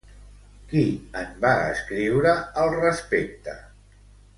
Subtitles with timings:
[0.71, 0.81] Qui
[1.21, 2.33] en va escriure
[2.65, 3.59] al respecte?